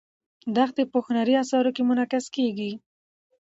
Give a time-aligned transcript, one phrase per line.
[0.55, 2.71] دښتې په هنري اثارو کې منعکس کېږي.